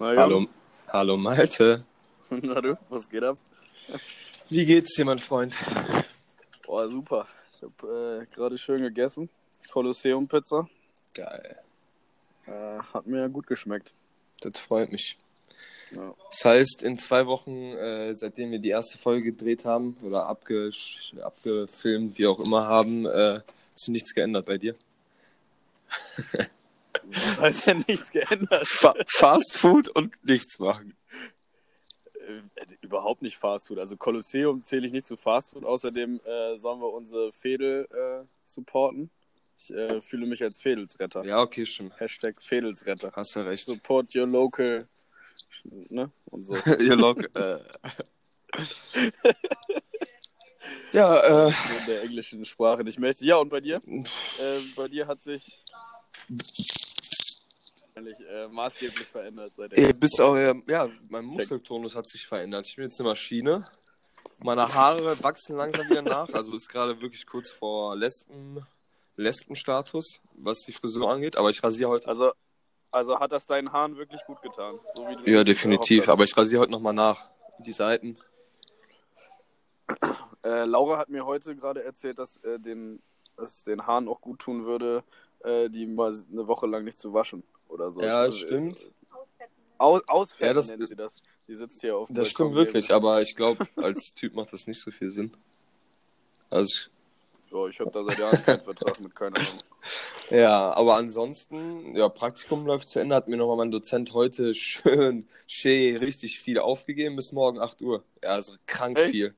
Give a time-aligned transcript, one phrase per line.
[0.00, 0.16] Ja.
[0.16, 0.46] Hallo,
[0.88, 1.84] hallo Malte.
[2.30, 3.36] Na du, was geht ab?
[4.48, 5.54] Wie geht's dir, mein Freund?
[6.64, 7.26] Boah, super.
[7.52, 9.28] Ich habe äh, gerade schön gegessen.
[9.70, 10.70] Kolosseum-Pizza.
[11.12, 11.58] Geil.
[12.46, 13.92] Äh, hat mir gut geschmeckt.
[14.40, 15.18] Das freut mich.
[15.94, 16.14] Ja.
[16.30, 20.70] Das heißt, in zwei Wochen, äh, seitdem wir die erste Folge gedreht haben oder abge
[21.20, 23.42] abgefilmt, wie auch immer haben, äh,
[23.74, 24.74] sich nichts geändert bei dir.
[27.04, 28.66] Was heißt denn nichts geändert?
[28.66, 30.96] Fa Fast Food und nichts machen.
[32.30, 33.78] Äh, überhaupt nicht Fastfood.
[33.78, 35.64] Also Kolosseum zähle ich nicht zu Fastfood.
[35.64, 39.10] Außerdem äh, sollen wir unsere Fädel äh, supporten.
[39.56, 41.24] Ich äh, fühle mich als Fädelsretter.
[41.24, 41.98] Ja, okay, stimmt.
[42.00, 43.12] Hashtag Fädelsretter.
[43.14, 43.66] Hast du recht.
[43.66, 44.88] Support your local.
[45.64, 46.10] Ne?
[46.26, 46.54] Und so.
[46.78, 47.24] Ihr Log.
[47.36, 47.58] Äh.
[50.92, 53.26] ja, äh, in der englischen Sprache nicht mächtig.
[53.26, 53.82] Ja, und bei dir?
[53.86, 55.64] Äh, bei dir hat sich
[58.30, 60.50] äh, maßgeblich verändert seit der Ey, ersten bis Folge.
[60.50, 62.66] auch, ja, mein Muskeltonus hat sich verändert.
[62.68, 63.68] Ich bin jetzt eine Maschine.
[64.42, 66.32] Meine Haare wachsen langsam wieder nach.
[66.32, 68.64] Also ist gerade wirklich kurz vor Lesben,
[69.16, 71.36] Lesbenstatus, was die Frisur angeht.
[71.36, 72.08] Aber ich rasiere heute.
[72.08, 72.32] Also,
[72.90, 74.78] also hat das deinen Haaren wirklich gut getan?
[74.94, 76.08] So wie du Ja, definitiv.
[76.08, 77.28] Aber ich rasiere heute nochmal nach.
[77.58, 78.16] Die Seiten.
[80.42, 83.02] Äh, Laura hat mir heute gerade erzählt, dass, äh, den,
[83.36, 85.04] dass es den Haaren auch gut tun würde,
[85.44, 88.00] äh, die mal eine Woche lang nicht zu waschen oder so.
[88.02, 88.90] Ja, Äh, das stimmt.
[89.78, 91.14] Aus, ausfällen Ja, das- nennt sie das.
[91.48, 92.92] Die sitzt hier auf dem Das stimmt wirklich.
[92.92, 95.32] Aber ich glaube, als Typ macht das nicht so viel Sinn.
[96.50, 96.90] Also.
[97.50, 99.58] Ja, ich habe da seit Jahren keinen Vertrag mit keiner Ahnung.
[100.30, 105.28] Ja, aber ansonsten, ja, Praktikum läuft zu Ende, hat mir nochmal mein Dozent heute schön,
[105.48, 108.04] schön, richtig viel aufgegeben bis morgen 8 Uhr.
[108.22, 109.10] Ja, also krank Echt?
[109.10, 109.34] viel.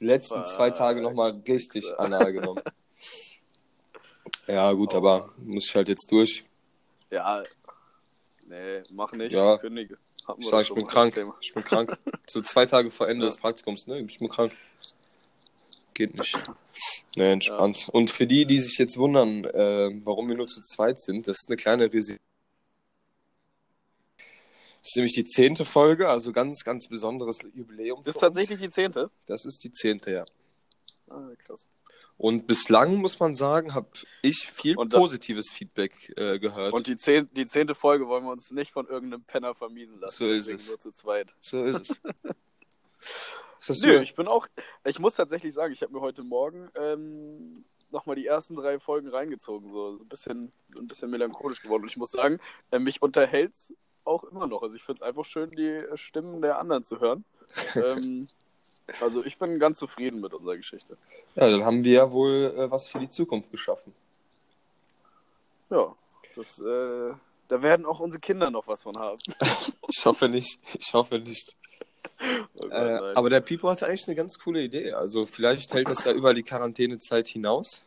[0.00, 2.62] Die letzten zwei Tage nochmal richtig Anna genommen.
[4.46, 4.98] Ja, gut, Oh.
[4.98, 6.44] aber muss ich halt jetzt durch.
[7.10, 7.42] Ja,
[8.46, 9.32] nee, mach nicht.
[9.32, 9.56] Ja.
[9.58, 9.98] Kündige.
[10.38, 11.14] Ich sag, ich bin krank.
[11.40, 11.96] Ich bin krank.
[12.26, 13.30] So zwei Tage vor Ende Ja.
[13.30, 14.00] des Praktikums, ne?
[14.00, 14.52] Ich bin krank.
[15.94, 16.34] Geht nicht.
[17.18, 17.88] Ne, entspannt.
[17.92, 21.38] Und für die, die sich jetzt wundern, äh, warum wir nur zu zweit sind, das
[21.38, 22.18] ist eine kleine Resi
[24.82, 28.02] Das ist nämlich die zehnte Folge, also ganz, ganz besonderes Jubiläum.
[28.02, 28.34] Das ist für uns.
[28.34, 29.10] tatsächlich die zehnte?
[29.24, 30.24] Das ist die zehnte, ja.
[31.08, 31.66] Ah, krass.
[32.18, 33.88] Und bislang, muss man sagen, habe
[34.22, 36.72] ich viel Und positives Feedback äh, gehört.
[36.72, 40.16] Und die, zehn, die zehnte Folge wollen wir uns nicht von irgendeinem Penner vermiesen lassen.
[40.16, 40.68] So ist es.
[40.68, 41.34] nur zu zweit.
[41.40, 41.90] so ist es.
[43.60, 44.46] ist das Nö, ich bin auch.
[44.84, 49.08] Ich muss tatsächlich sagen, ich habe mir heute Morgen ähm, nochmal die ersten drei Folgen
[49.08, 49.70] reingezogen.
[49.70, 51.82] So ein bisschen, ein bisschen melancholisch geworden.
[51.82, 52.40] Und ich muss sagen,
[52.70, 54.62] äh, mich unterhält's auch immer noch.
[54.62, 57.26] Also ich finde es einfach schön, die Stimmen der anderen zu hören.
[57.74, 58.28] ähm,
[59.00, 60.96] also ich bin ganz zufrieden mit unserer Geschichte.
[61.34, 63.92] Ja, dann haben wir ja wohl äh, was für die Zukunft geschaffen.
[65.70, 65.94] Ja,
[66.34, 67.12] das, äh,
[67.48, 69.18] da werden auch unsere Kinder noch was von haben.
[69.88, 70.58] Ich hoffe nicht.
[70.78, 71.54] Ich hoffe nicht.
[72.20, 74.92] Oh Gott, Äh, aber der Pipo hatte eigentlich eine ganz coole Idee.
[74.92, 77.82] Also vielleicht hält das ja über die Quarantänezeit hinaus.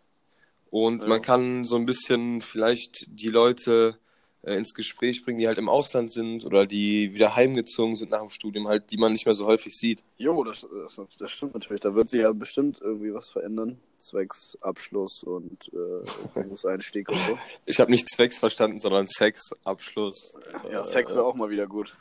[0.71, 1.09] Und Ja.
[1.09, 3.97] man kann so ein bisschen vielleicht die Leute
[4.44, 8.22] äh, ins Gespräch bringen, die halt im Ausland sind oder die wieder heimgezogen sind nach
[8.22, 10.03] dem Studium, halt, die man nicht mehr so häufig sieht.
[10.17, 11.81] Jo, das, das, das stimmt natürlich.
[11.81, 13.79] Da wird sich ja bestimmt irgendwie was verändern.
[13.97, 17.38] Zwecks Abschluss und äh, Berufseinstieg und so.
[17.66, 20.33] Ich habe nicht Zwecks verstanden, sondern Sex, Abschluss.
[20.72, 21.95] Ja, Sex wäre auch mal wieder gut.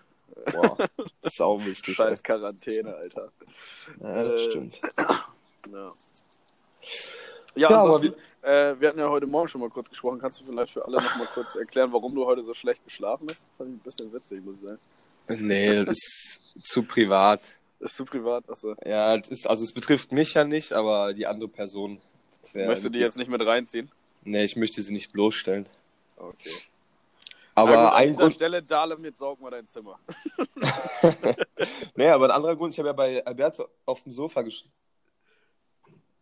[0.53, 0.89] Boah,
[1.23, 1.97] sau wichtig.
[1.97, 3.33] Scheiß Quarantäne, Alter.
[4.01, 4.81] Ja, das Äh, stimmt.
[5.71, 5.95] Ja, ja,
[7.57, 10.19] Ja, aber ansonsten, äh, wir hatten ja heute Morgen schon mal kurz gesprochen.
[10.19, 13.29] Kannst du vielleicht für alle noch mal kurz erklären, warum du heute so schlecht geschlafen
[13.31, 13.47] hast?
[13.59, 14.79] Fand ich ein bisschen witzig, muss ich sagen.
[15.47, 17.41] Nee, das ist zu privat.
[17.81, 18.49] Ist zu privat?
[18.49, 18.75] Achso.
[18.85, 22.01] Ja, das ist, also es betrifft mich ja nicht, aber die andere Person.
[22.41, 23.91] Das Möchtest du die jetzt nicht mit reinziehen?
[24.23, 25.67] Nee, ich möchte sie nicht bloßstellen.
[26.17, 26.51] Okay.
[27.55, 29.99] Aber gut, an dieser Grund, Stelle, Dahlem, jetzt saug mal dein Zimmer.
[31.97, 34.73] nee, aber ein anderer Grund, ich habe ja bei Alberto auf dem Sofa geschrieben.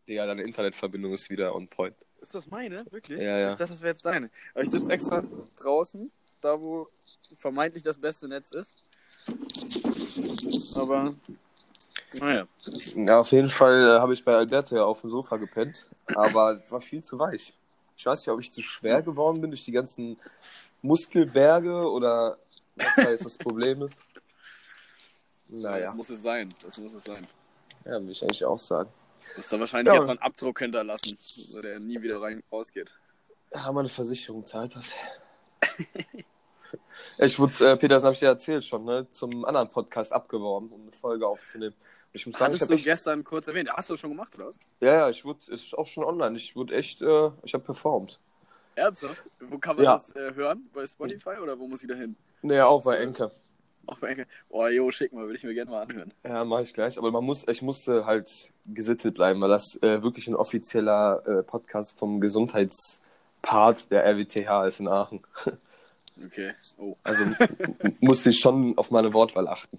[0.09, 1.97] Digga, deine Internetverbindung ist wieder on point.
[2.21, 2.85] Ist das meine?
[2.91, 3.21] Wirklich?
[3.21, 3.51] Ja, ja.
[3.51, 4.31] Ich dachte, das wäre jetzt deine.
[4.53, 5.23] Aber ich sitze extra
[5.61, 6.11] draußen,
[6.41, 6.89] da wo
[7.39, 8.85] vermeintlich das beste Netz ist.
[10.75, 11.15] Aber,
[12.15, 12.47] naja.
[12.95, 16.61] Ja, auf jeden Fall äh, habe ich bei Alberto ja auf dem Sofa gepennt, aber
[16.63, 17.53] es war viel zu weich.
[17.97, 20.19] Ich weiß nicht, ob ich zu schwer geworden bin durch die ganzen
[20.83, 22.39] Muskelberge oder
[22.77, 24.01] was da jetzt das Problem ist.
[25.49, 26.53] Naja, Das muss es sein.
[26.61, 27.25] Das muss es sein.
[27.85, 28.91] ja, will ich eigentlich auch sagen.
[29.35, 29.99] Du hast da wahrscheinlich Ja.
[29.99, 32.93] jetzt so einen Abdruck hinterlassen, so der nie wieder rein rausgeht.
[33.55, 34.95] Ja, meine Versicherung zahlt das.
[37.19, 40.71] ich wurde, äh, Peter, das habe ich dir erzählt schon, ne, zum anderen Podcast abgeworben,
[40.71, 41.75] um eine Folge aufzunehmen.
[42.13, 43.71] Ich muss sagen, ich Hattest habe du echt, gestern kurz erwähnt.
[43.71, 44.59] Hast du schon gemacht, oder was?
[44.81, 46.37] ja, ja, ich wurde, ist auch schon online.
[46.37, 48.19] Ich wurde echt, äh, ich habe performt.
[48.75, 49.23] Ernsthaft?
[49.41, 49.93] Wo kann man Ja.
[49.95, 50.69] das äh, hören?
[50.73, 52.17] Bei Spotify oder wo muss ich da hin?
[52.43, 53.31] Nee, auch bei Enke.
[53.87, 54.27] Auf Englisch.
[54.49, 56.13] Boah, jo, schick mal, würde ich mir gerne mal anhören.
[56.25, 56.99] Ja, mache ich gleich.
[56.99, 58.31] Aber man muss, ich musste halt
[58.67, 64.81] gesittet bleiben, weil das äh, wirklich ein offizieller äh, Podcast vom Gesundheitspart der RWTH ist
[64.81, 65.23] in Aachen.
[66.25, 66.55] Okay.
[66.79, 66.97] Oh.
[67.03, 67.25] Also
[68.01, 69.79] musste ich schon auf meine Wortwahl achten.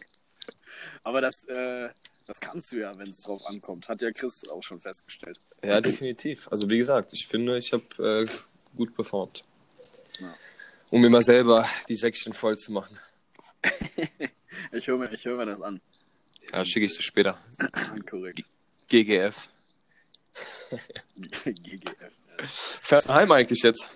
[1.03, 1.89] Aber das, äh,
[2.27, 3.87] das kannst du ja, wenn es drauf ankommt.
[3.89, 5.39] Hat ja Chris auch schon festgestellt.
[5.63, 6.47] Ja, definitiv.
[6.51, 8.27] Also wie gesagt, ich finde, ich habe äh,
[8.75, 9.43] gut performt.
[10.19, 10.33] Ja.
[10.91, 12.99] Um mir mal selber die Säckchen voll zu machen.
[14.71, 15.79] Ich höre mir, ich hör mir das an.
[16.51, 17.37] Ja, schicke ich dir später.
[18.09, 18.41] Korrekt.
[18.87, 19.49] GGF.
[21.45, 22.11] GGF.
[22.81, 23.89] Fährst du heim eigentlich jetzt?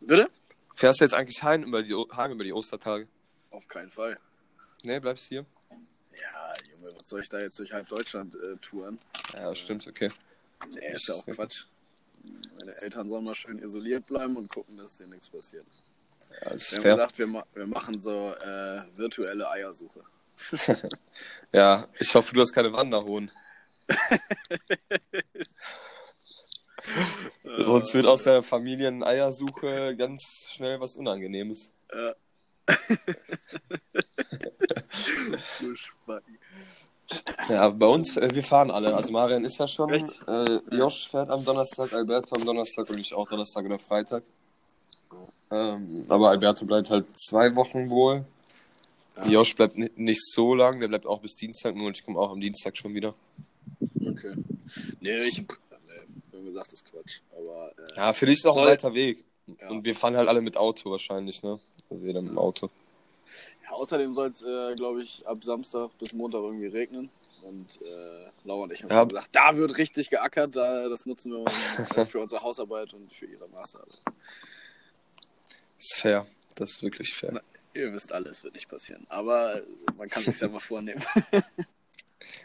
[0.00, 0.30] Bitte?
[0.74, 3.08] Fährst du jetzt eigentlich heim über die, heim über die Ostertage?
[3.50, 4.18] Auf keinen Fall.
[4.82, 5.44] Nee, bleibst hier?
[6.20, 8.98] Ja, Junge, was soll ich da jetzt durch halb Deutschland äh, touren?
[9.34, 10.10] Ja, stimmt, okay.
[10.70, 11.66] Nee, ist ja auch Quatsch.
[12.58, 15.66] Meine Eltern sollen mal schön isoliert bleiben und gucken, dass dir nichts passiert.
[16.40, 16.82] Ja, Wir haben fair.
[16.94, 20.00] gesagt, wir, ma wir machen so äh, virtuelle Eiersuche.
[21.54, 23.30] Ja, ich hoffe, du hast keine Wanderhohn.
[27.58, 31.72] Sonst wird aus der Familieneiersuche ganz schnell was Unangenehmes.
[35.76, 36.38] Spacken.
[37.48, 38.94] Ja, bei uns, äh, wir fahren alle.
[38.94, 39.92] Also Marian ist ja schon.
[39.92, 44.22] Äh, Josh fährt am Donnerstag, Alberto am Donnerstag und ich auch Donnerstag oder Freitag.
[45.52, 48.24] Ähm, aber Alberto bleibt halt zwei Wochen wohl.
[49.18, 49.26] Ja.
[49.26, 52.18] Josh bleibt ni- nicht so lang, der bleibt auch bis Dienstag nur und ich komme
[52.18, 53.14] auch am Dienstag schon wieder.
[54.00, 54.34] Okay.
[55.00, 55.38] Nee, ich.
[55.38, 55.46] Nee,
[56.30, 57.20] wir haben gesagt, das ist Quatsch.
[57.36, 57.72] Aber.
[57.78, 59.22] Äh, Ja, für dich ist auch Soll- ein weiter Weg.
[59.60, 59.68] Ja.
[59.68, 61.58] Und wir fahren halt alle mit Auto wahrscheinlich, ne?
[61.90, 62.70] Also jeder mit dem Auto.
[63.64, 67.10] Ja, außerdem soll es, äh, glaube ich, ab Samstag bis Montag irgendwie regnen.
[67.42, 69.00] Und äh, Laura und ich haben Ja.
[69.00, 71.52] schon gesagt, da wird richtig geackert, da, das nutzen wir mal,
[71.96, 73.98] äh, für unsere Hausarbeit und für ihre Masterarbeit.
[75.82, 76.26] Ist fair.
[76.54, 77.30] Das ist wirklich fair.
[77.32, 77.40] Na.
[77.74, 79.04] Ihr wisst alles, wird nicht passieren.
[79.08, 79.60] Aber
[79.96, 81.02] man kann sich einfach vornehmen.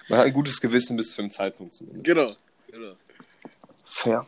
[0.10, 2.04] Man hat ein gutes Gewissen bis zu dem Zeitpunkt zumindest.
[2.04, 2.36] genau.
[2.72, 2.95] genau.
[3.86, 4.25] Fair.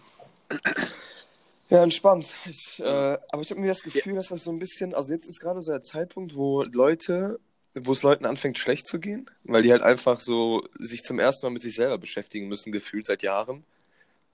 [1.70, 2.36] Ja, entspannt.
[2.46, 5.28] Ich, äh, aber ich habe mir das Gefühl, dass das so ein bisschen, also jetzt
[5.28, 7.40] ist gerade so der Zeitpunkt, wo Leute,
[7.74, 11.46] wo es Leuten anfängt schlecht zu gehen, weil die halt einfach so sich zum ersten
[11.46, 13.64] Mal mit sich selber beschäftigen müssen, gefühlt seit Jahren.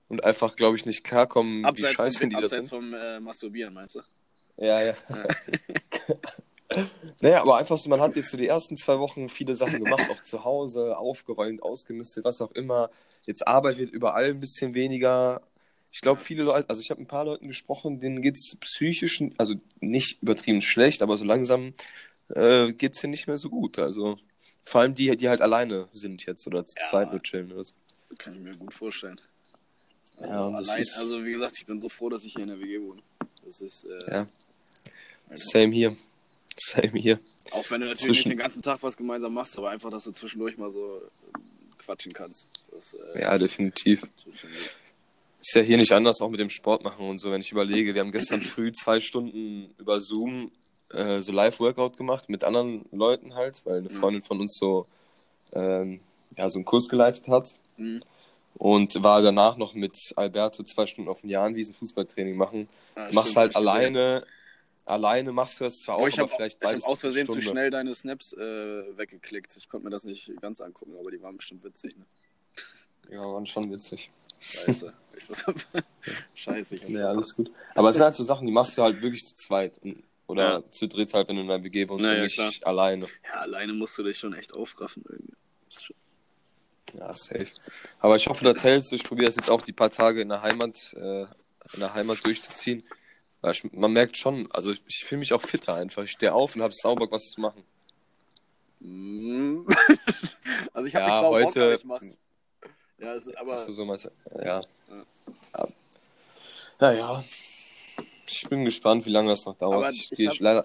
[0.08, 2.78] Und einfach, glaube ich, nicht klarkommen, wie Abseits, scheiße vom, die das abseits sind.
[2.78, 4.02] vom äh, Masturbieren, meinst du?
[4.58, 4.94] Ja, ja.
[7.20, 10.08] naja, aber einfach so, man hat jetzt so die ersten zwei Wochen viele Sachen gemacht,
[10.10, 12.90] auch zu Hause, aufgeräumt, ausgemistet, was auch immer.
[13.26, 15.42] Jetzt Arbeit wird überall ein bisschen weniger.
[15.92, 19.54] Ich glaube, viele Leute, also ich habe ein paar Leuten gesprochen, denen geht's psychisch, also
[19.80, 21.72] nicht übertrieben schlecht, aber so langsam
[22.34, 23.78] äh, geht's denen nicht mehr so gut.
[23.78, 24.18] Also
[24.64, 26.90] vor allem die, die halt alleine sind jetzt oder zu Ja.
[26.90, 27.74] zweit nur chillen oder so.
[28.18, 29.20] Kann ich mir gut vorstellen.
[30.18, 32.48] Also, Ja, allein, ist- also wie gesagt, ich bin so froh, dass ich hier in
[32.48, 33.02] der WG wohne.
[33.44, 34.26] Das ist, äh, Ja.
[35.34, 35.96] Same hier.
[36.56, 37.18] Same hier.
[37.52, 40.04] auch wenn du natürlich Zwischen- nicht den ganzen Tag was gemeinsam machst, aber einfach, dass
[40.04, 41.00] du zwischendurch mal so
[41.36, 41.42] ähm,
[41.78, 42.48] quatschen kannst.
[42.72, 44.02] Das, äh, Ja, definitiv.
[45.40, 47.94] Ist ja hier nicht anders, auch mit dem Sport machen und so, wenn ich überlege.
[47.94, 50.50] Wir haben gestern früh zwei Stunden über Zoom
[50.90, 53.92] äh, so Live-Workout gemacht mit anderen Leuten halt, weil eine Mhm.
[53.92, 54.86] Freundin von uns so,
[55.52, 56.00] ähm,
[56.36, 57.48] ja, so einen Kurs geleitet hat.
[57.76, 58.00] Mhm.
[58.54, 62.68] Und war danach noch mit Alberto zwei Stunden auf dem Jahnwiesen Fußballtraining machen.
[62.96, 63.66] Ja, machst stimmt, halt ich gesehen.
[64.86, 67.00] Alleine, machst du das zwar Oh, auch, ich aber habe vielleicht ich hab beides aus
[67.00, 67.48] Versehen zu Stunde.
[67.50, 68.38] schnell deine Snaps äh,
[68.96, 69.56] weggeklickt.
[69.56, 71.96] Ich konnte mir das nicht ganz angucken, aber die waren bestimmt witzig.
[71.96, 72.04] Ne?
[73.10, 74.10] Ja, waren schon witzig.
[74.40, 74.92] Scheiße.
[76.34, 77.50] Scheiße, ich Ja, alles gut.
[77.74, 79.80] Aber es sind halt so Sachen, die machst du halt wirklich zu zweit.
[80.26, 80.72] Oder Ja.
[80.72, 82.52] zu dritt halt, wenn du in deiner WG wohnst Na und nicht klar.
[82.62, 83.06] alleine.
[83.24, 85.34] Ja, alleine musst du dich schon echt aufraffen irgendwie.
[86.94, 87.46] Ja, safe.
[88.00, 88.96] Aber ich hoffe, das hältst du.
[88.96, 92.24] Ich probiere das jetzt auch die paar Tage in der Heimat, äh, in der Heimat
[92.24, 92.84] durchzuziehen.
[93.42, 96.02] Ich, man merkt schon, also ich, ich fühle mich auch fitter einfach.
[96.02, 97.62] Ich stehe auf und habe sauber was zu machen.
[98.80, 99.66] Mm.
[100.72, 102.06] also ich habe Ja, nicht sau Bock, heute- aber ich mach's.
[102.98, 104.10] Ja, es ist, aber du so meinst?
[104.38, 104.44] Ja.
[104.44, 104.60] Ja.
[105.58, 105.68] ja.
[106.80, 107.24] Naja.
[108.26, 109.74] Ich bin gespannt, wie lange das noch dauert.
[109.76, 110.64] Aber ich, ich hab- leider.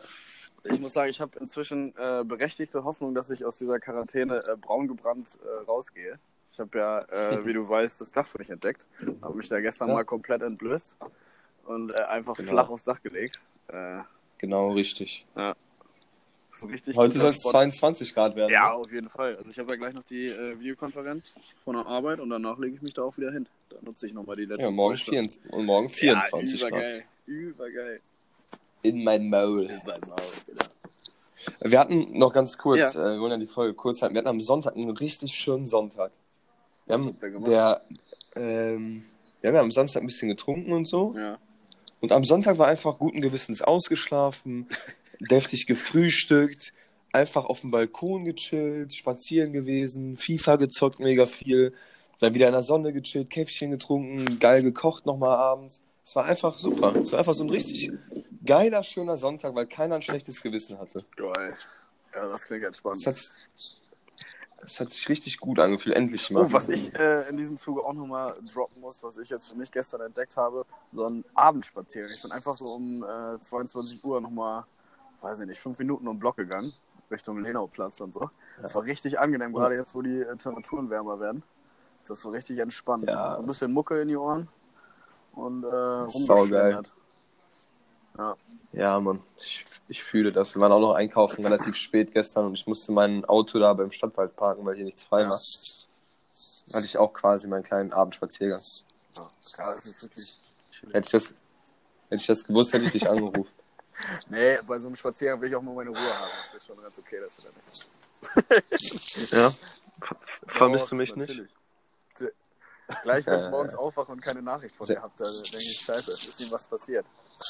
[0.63, 4.55] ich muss sagen, ich habe inzwischen äh, berechtigte Hoffnung, dass ich aus dieser Quarantäne äh,
[4.55, 6.19] braun gebrannt äh, rausgehe.
[6.51, 8.87] Ich habe ja, äh, wie du weißt, das Dach für mich entdeckt.
[9.21, 9.95] Habe mich da gestern Ja.
[9.95, 10.97] mal komplett entblößt
[11.65, 12.51] und äh, einfach Genau.
[12.51, 13.41] flach aufs Dach gelegt.
[13.67, 14.01] Äh,
[14.37, 15.25] Genau, richtig.
[16.51, 17.51] ist ein richtig Heute soll es Spot.
[17.51, 18.51] 22 Grad werden.
[18.51, 18.73] Ja, ne?
[18.75, 19.35] auf jeden Fall.
[19.37, 22.75] Also ich habe ja gleich noch die äh, Videokonferenz von der Arbeit und danach lege
[22.75, 23.47] ich mich da auch wieder hin.
[23.69, 25.29] Da nutze ich nochmal die letzten Ja, morgen, zwei Stunden.
[25.29, 26.79] 24, und morgen 24 ja, Grad.
[26.79, 27.03] übergeil.
[27.27, 28.01] Übergeil.
[28.81, 29.67] In mein Maul.
[29.85, 30.65] Beim Maul, genau.
[31.61, 32.89] Wir hatten noch ganz kurz, Ja.
[33.09, 34.15] äh, wir wollen ja die Folge kurz halten.
[34.15, 36.11] Wir hatten am Sonntag einen richtig schönen Sonntag.
[36.87, 37.47] Wir Was haben, habt ihr gemacht?
[37.51, 37.81] der,
[38.35, 39.05] ähm,
[39.43, 41.13] ja, wir haben am Samstag ein bisschen getrunken und so.
[41.15, 41.37] Ja.
[42.01, 44.67] Und am Sonntag war einfach guten Gewissens ausgeschlafen,
[45.19, 46.73] deftig gefrühstückt,
[47.13, 51.73] einfach auf dem Balkon gechillt, spazieren gewesen, FIFA gezockt mega viel,
[52.19, 55.83] dann wieder in der Sonne gechillt, Käffchen getrunken, geil gekocht nochmal abends.
[56.03, 56.95] Es war einfach super.
[56.95, 57.91] Es war einfach so ein richtig
[58.43, 61.05] geiler, schöner Sonntag, weil keiner ein schlechtes Gewissen hatte.
[61.15, 61.55] Geil.
[62.13, 62.97] Ja, das klingt entspannt.
[62.99, 63.31] Es hat,
[64.63, 66.45] es hat sich richtig gut angefühlt, endlich mal.
[66.45, 69.55] Oh, was ich äh, in diesem Zuge auch nochmal droppen muss, was ich jetzt für
[69.55, 72.11] mich gestern entdeckt habe, so ein Abendspaziergang.
[72.13, 74.65] Ich bin einfach so um äh, 22 Uhr nochmal,
[75.21, 76.73] weiß ich nicht, fünf Minuten um den Block gegangen,
[77.09, 78.29] Richtung Lenauplatz und so.
[78.61, 81.43] Das war richtig angenehm, gerade jetzt, wo die äh, Temperaturen wärmer werden.
[82.07, 83.09] Das war richtig entspannt.
[83.09, 83.35] Ja.
[83.35, 84.47] So ein bisschen Mucke in die Ohren
[85.33, 86.05] und äh, Saugeil.
[86.09, 86.95] rumgeschlendert.
[88.17, 88.35] Ja.
[88.73, 90.55] Ja, Mann, ich, ich fühle das.
[90.55, 93.91] Wir waren auch noch einkaufen relativ spät gestern und ich musste mein Auto da beim
[93.91, 95.29] Stadtwald parken, weil hier nichts frei Ja.
[95.31, 95.41] war.
[96.73, 98.61] Hatte ich auch quasi meinen kleinen Abendspaziergang.
[99.15, 100.37] ja, das ist wirklich
[100.69, 100.95] chillig.
[100.95, 101.27] Hätte ich das,
[102.09, 103.47] hätte ich das gewusst, hätte ich dich angerufen.
[104.29, 106.31] Nee, bei so einem Spaziergang will ich auch mal meine Ruhe haben.
[106.39, 107.49] Das ist schon ganz okay, dass du da
[108.71, 109.51] nicht Ja?
[110.01, 110.15] Ver-
[110.47, 111.53] Vermisst du mich nicht?
[113.01, 116.11] Gleich, wenn ich morgens aufwache und keine Nachricht von dir habe, da denke ich, scheiße,
[116.11, 117.05] ist ihm was passiert.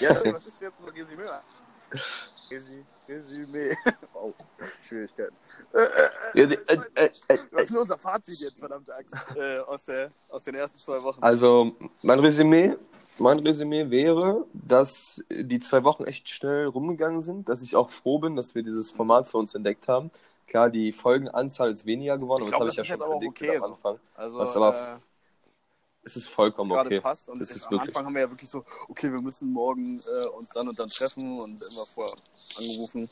[0.00, 1.28] ja, was ist jetzt so Resümee?
[2.50, 3.76] Resi- Resümee.
[4.12, 4.34] Wow,
[4.88, 5.36] Schwierigkeiten.
[6.34, 10.44] Äh, äh, äh, Was ist denn unser Fazit jetzt, verdammte Axt, äh, aus, der, aus
[10.44, 11.22] den ersten zwei Wochen?
[11.22, 12.74] Also, mein Resümee,
[13.18, 18.18] mein Resümee wäre, dass die zwei Wochen echt schnell rumgegangen sind, dass ich auch froh
[18.18, 20.10] bin, dass wir dieses Format für uns entdeckt haben.
[20.46, 23.02] Klar, die Folgenanzahl ist weniger geworden, aber Ich glaub, das habe das ich ja schon
[23.02, 23.64] aber prediktet okay am.
[23.64, 24.00] Anfang.
[24.14, 24.96] Also, was aber äh,
[26.04, 27.00] Es ist vollkommen okay.
[27.00, 27.28] passt.
[27.28, 30.00] Und Das jetzt ist am Anfang haben wir ja wirklich so, okay, wir müssen morgen
[30.00, 32.14] äh, uns dann und dann treffen und immer vorher
[32.58, 33.08] angerufen.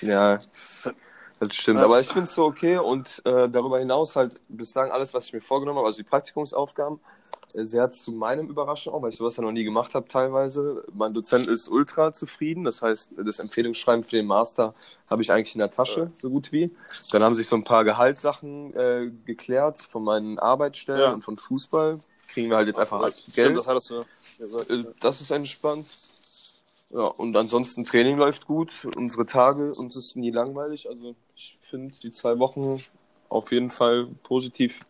[0.00, 0.40] Ja,
[1.38, 1.78] das stimmt.
[1.78, 1.84] Ja.
[1.84, 5.32] Aber ich finde es so okay und äh, darüber hinaus halt bislang alles, was ich
[5.32, 7.00] mir vorgenommen habe, also die Praktikumsaufgaben,
[7.54, 10.84] sehr zu meinem Überraschen auch, weil ich sowas ja noch nie gemacht habe teilweise.
[10.94, 14.74] Mein Dozent ist ultra zufrieden, das heißt, das Empfehlungsschreiben für den Master
[15.08, 16.70] habe ich eigentlich in der Tasche, so gut wie.
[17.10, 21.12] Dann haben sich so ein paar Gehaltssachen äh, geklärt von meinen Arbeitsstellen Ja.
[21.12, 21.98] und von Fußball.
[22.28, 23.56] Kriegen wir halt jetzt einfach halt Geld.
[23.56, 24.00] das hattest du
[24.38, 24.70] gesagt.
[24.70, 25.86] Äh, Das ist entspannt.
[26.90, 28.86] Ja, und ansonsten Training läuft gut.
[28.96, 30.88] Unsere Tage, uns ist nie langweilig.
[30.88, 32.82] Also ich finde die zwei Wochen
[33.30, 34.80] auf jeden Fall positiv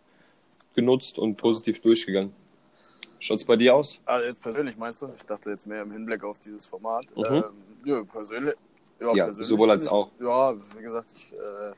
[0.75, 2.33] genutzt und positiv durchgegangen.
[3.23, 4.01] Schaut's bei dir aus?
[4.05, 5.09] Also jetzt persönlich meinst du?
[5.17, 7.07] Ich dachte jetzt mehr im Hinblick auf dieses Format.
[7.17, 7.25] Mhm.
[7.29, 7.43] Ähm,
[7.85, 8.55] ja, persönlich.
[8.99, 10.11] Ja, Ja, persönlich sowohl als auch.
[10.19, 11.73] Ja, wie gesagt, ich, äh,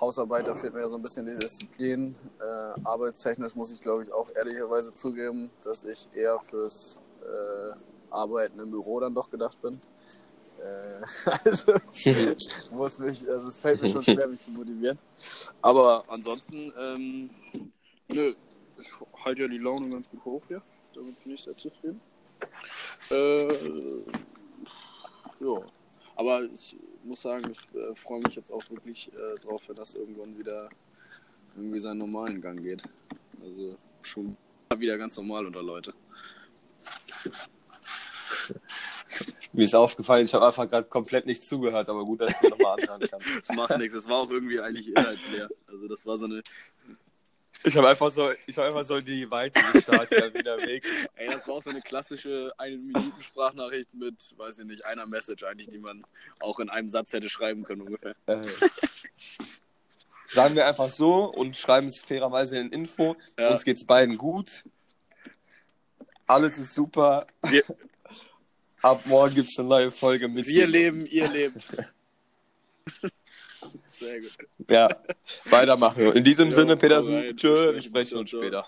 [0.00, 2.16] Hausarbeit, da fehlt mir ja so ein bisschen die Disziplin.
[2.40, 2.44] Äh,
[2.82, 8.72] arbeitstechnisch muss ich, glaube ich, auch ehrlicherweise zugeben, dass ich eher fürs äh, Arbeiten im
[8.72, 9.78] Büro dann doch gedacht bin.
[10.58, 11.02] Äh,
[11.44, 11.72] also
[12.72, 14.98] muss mich, also es fällt mir schon schwer, mich zu motivieren.
[15.62, 17.30] Aber ansonsten, ähm,
[18.08, 18.34] nö,
[18.80, 20.60] ich halte ja die Laune ganz gut hoch hier.
[20.94, 22.00] Damit bin ich sehr zufrieden.
[23.10, 23.48] Äh,
[25.40, 25.60] ja.
[26.16, 29.94] Aber ich muss sagen, ich äh, freue mich jetzt auch wirklich äh, drauf, wenn das
[29.94, 30.68] irgendwann wieder
[31.56, 32.82] irgendwie seinen normalen Gang geht.
[33.42, 34.36] Also schon
[34.76, 35.94] wieder ganz normal unter Leute.
[39.52, 42.80] Mir ist aufgefallen, ich habe einfach gerade komplett nicht zugehört, aber gut, dass ich nochmal
[42.80, 43.20] anhören kann.
[43.46, 45.48] Das macht nichts, das war auch irgendwie eigentlich inhaltsleer.
[45.66, 46.42] Also das war so eine.
[47.62, 50.84] Ich habe einfach so, ich habe einfach so die Weite gestartet, wieder weg.
[51.16, 55.06] Ey, das war auch so eine klassische eine Minuten Sprachnachricht mit, weiß ich nicht, einer
[55.06, 56.04] Message eigentlich, die man
[56.38, 58.14] auch in einem Satz hätte schreiben können ungefähr.
[58.26, 58.46] Äh,
[60.28, 63.16] sagen wir einfach so und schreiben es fairerweise in Info.
[63.38, 63.50] Ja.
[63.50, 64.64] Uns geht's beiden gut.
[66.26, 67.26] Alles ist super.
[67.42, 67.64] Wir,
[68.82, 70.46] Ab morgen gibt's eine neue Folge mit.
[70.46, 71.66] wir leben, ihr lebt.
[74.00, 74.36] Sehr gut.
[74.68, 74.88] Ja,
[75.50, 76.12] weitermachen.
[76.12, 78.30] In diesem Jo, Sinne, Petersen, tschö, wir sprechen uns.
[78.30, 78.66] später.